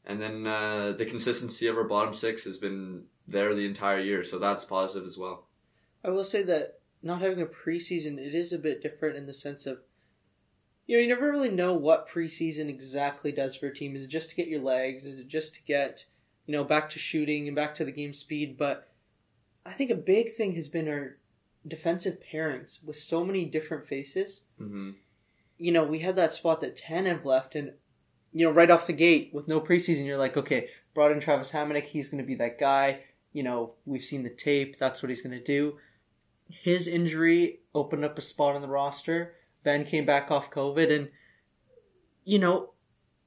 And 0.06 0.20
then 0.20 0.46
uh, 0.46 0.92
the 0.96 1.06
consistency 1.06 1.66
of 1.66 1.78
our 1.78 1.84
bottom 1.84 2.12
six 2.12 2.44
has 2.44 2.58
been 2.58 3.04
there 3.26 3.54
the 3.54 3.66
entire 3.66 4.00
year, 4.00 4.22
so 4.22 4.38
that's 4.38 4.64
positive 4.64 5.06
as 5.06 5.16
well. 5.16 5.46
I 6.04 6.10
will 6.10 6.24
say 6.24 6.42
that 6.42 6.80
not 7.02 7.22
having 7.22 7.40
a 7.40 7.46
preseason, 7.46 8.18
it 8.18 8.34
is 8.34 8.52
a 8.52 8.58
bit 8.58 8.82
different 8.82 9.16
in 9.16 9.24
the 9.24 9.32
sense 9.32 9.64
of, 9.64 9.78
you 10.86 10.96
know, 10.98 11.02
you 11.02 11.08
never 11.08 11.30
really 11.30 11.50
know 11.50 11.72
what 11.72 12.10
preseason 12.10 12.68
exactly 12.68 13.32
does 13.32 13.56
for 13.56 13.68
a 13.68 13.74
team. 13.74 13.94
Is 13.94 14.04
it 14.04 14.10
just 14.10 14.28
to 14.28 14.36
get 14.36 14.48
your 14.48 14.60
legs? 14.60 15.06
Is 15.06 15.18
it 15.18 15.26
just 15.26 15.54
to 15.54 15.62
get, 15.62 16.04
you 16.44 16.52
know, 16.52 16.64
back 16.64 16.90
to 16.90 16.98
shooting 16.98 17.46
and 17.46 17.56
back 17.56 17.74
to 17.76 17.86
the 17.86 17.92
game 17.92 18.12
speed? 18.12 18.58
But 18.58 18.92
I 19.64 19.72
think 19.72 19.90
a 19.90 19.96
big 19.96 20.34
thing 20.34 20.54
has 20.56 20.68
been 20.68 20.88
our 20.88 21.16
defensive 21.66 22.18
pairings 22.32 22.84
with 22.84 22.96
so 22.96 23.24
many 23.24 23.44
different 23.44 23.86
faces. 23.86 24.44
hmm 24.58 24.92
You 25.58 25.72
know, 25.72 25.84
we 25.84 26.00
had 26.00 26.16
that 26.16 26.34
spot 26.34 26.60
that 26.60 26.76
Tanev 26.76 27.24
left, 27.24 27.54
and 27.54 27.72
you 28.32 28.46
know, 28.46 28.52
right 28.52 28.70
off 28.70 28.86
the 28.86 28.92
gate 28.92 29.30
with 29.32 29.48
no 29.48 29.60
preseason, 29.60 30.04
you're 30.04 30.18
like, 30.18 30.36
okay, 30.36 30.68
brought 30.92 31.12
in 31.12 31.20
Travis 31.20 31.52
Hamonic, 31.52 31.84
he's 31.84 32.08
going 32.08 32.22
to 32.22 32.26
be 32.26 32.34
that 32.36 32.58
guy. 32.58 33.00
You 33.32 33.42
know, 33.42 33.74
we've 33.84 34.04
seen 34.04 34.22
the 34.22 34.30
tape. 34.30 34.78
That's 34.78 35.02
what 35.02 35.08
he's 35.08 35.22
going 35.22 35.38
to 35.38 35.44
do 35.44 35.78
his 36.48 36.86
injury 36.86 37.60
opened 37.74 38.04
up 38.04 38.18
a 38.18 38.22
spot 38.22 38.54
on 38.54 38.62
the 38.62 38.68
roster. 38.68 39.34
Ben 39.62 39.84
came 39.84 40.04
back 40.04 40.30
off 40.30 40.50
COVID, 40.50 40.94
and 40.94 41.08
you 42.24 42.38
know 42.38 42.70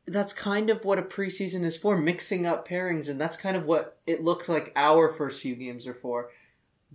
that's 0.06 0.34
kind 0.34 0.70
of 0.70 0.86
what 0.86 1.00
a 1.00 1.04
preseason 1.04 1.64
is 1.64 1.78
for, 1.78 1.98
mixing 1.98 2.46
up 2.46 2.68
pairings, 2.68 3.10
and 3.10 3.20
that's 3.20 3.38
kind 3.38 3.58
of 3.58 3.66
what 3.66 4.00
it 4.06 4.24
looked 4.24 4.48
like 4.48 4.72
our 4.76 5.12
first 5.12 5.42
few 5.42 5.56
games 5.56 5.88
are 5.88 5.94
for. 5.94 6.30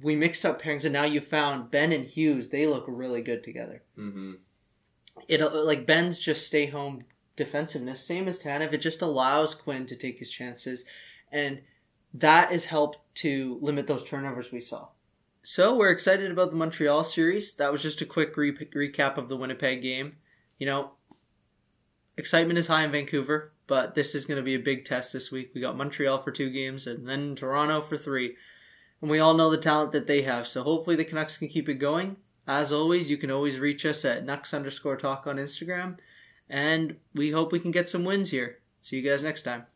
We 0.03 0.17
mixed 0.17 0.45
up 0.45 0.61
pairings, 0.61 0.85
and 0.85 0.93
now 0.93 1.05
you 1.05 1.21
found 1.21 1.71
Ben 1.71 1.93
and 1.93 2.05
Hughes. 2.05 2.49
They 2.49 2.67
look 2.67 2.85
really 2.89 3.23
good 3.23 3.45
together. 3.45 3.83
hmm 3.95 4.35
It 5.29 5.41
like 5.41 5.87
Ben's 5.87 6.19
just 6.19 6.47
stay 6.47 6.67
home 6.67 7.05
defensiveness, 7.37 8.05
same 8.05 8.29
as 8.29 8.43
Tanev. 8.43 8.73
It 8.73 8.79
just 8.79 9.03
allows 9.03 9.55
Quinn 9.55 9.87
to 9.87 9.97
take 9.97 10.19
his 10.19 10.31
chances, 10.31 10.85
and 11.31 11.61
that 12.15 12.51
has 12.51 12.67
helped 12.67 12.99
to 13.17 13.59
limit 13.63 13.87
those 13.87 14.05
turnovers 14.05 14.53
we 14.53 14.61
saw. 14.61 14.89
So 15.43 15.75
we're 15.75 15.91
excited 15.91 16.31
about 16.31 16.51
the 16.51 16.57
Montreal 16.57 17.03
series. 17.05 17.55
That 17.55 17.73
was 17.73 17.83
just 17.83 18.01
a 18.01 18.07
quick 18.07 18.37
re- 18.37 18.53
recap 18.53 19.17
of 19.17 19.29
the 19.29 19.37
Winnipeg 19.37 19.83
game. 19.83 20.17
You 20.59 20.67
know, 20.67 20.91
excitement 22.17 22.59
is 22.59 22.69
high 22.69 22.85
in 22.85 22.93
Vancouver, 22.93 23.53
but 23.67 23.95
this 23.95 24.15
is 24.15 24.25
going 24.25 24.37
to 24.37 24.43
be 24.45 24.55
a 24.55 24.61
big 24.61 24.85
test 24.85 25.13
this 25.13 25.33
week. 25.33 25.51
We 25.55 25.61
got 25.61 25.77
Montreal 25.77 26.23
for 26.23 26.31
two 26.31 26.51
games 26.51 26.87
and 26.87 27.09
then 27.09 27.35
Toronto 27.35 27.81
for 27.81 27.97
three. 27.97 28.37
And 29.03 29.11
we 29.11 29.19
all 29.19 29.35
know 29.35 29.51
the 29.51 29.59
talent 29.59 29.91
that 29.91 30.07
they 30.07 30.23
have. 30.23 30.47
So 30.47 30.63
hopefully 30.63 30.97
the 30.97 31.05
Canucks 31.05 31.37
can 31.37 31.49
keep 31.49 31.69
it 31.69 31.75
going. 31.75 32.17
As 32.47 32.73
always, 32.73 33.11
you 33.11 33.19
can 33.19 33.31
always 33.31 33.59
reach 33.59 33.85
us 33.85 34.05
at 34.05 34.25
Nux 34.25 34.55
underscore 34.55 34.97
talk 34.97 35.27
on 35.27 35.37
Instagram. 35.37 35.99
And 36.49 36.97
we 37.15 37.33
hope 37.33 37.53
we 37.53 37.61
can 37.61 37.73
get 37.73 37.89
some 37.89 38.05
wins 38.05 38.31
here. 38.31 38.59
See 38.81 38.97
you 38.99 39.09
guys 39.09 39.25
next 39.25 39.43
time. 39.43 39.67